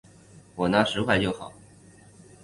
[0.55, 1.53] 我拿十块就好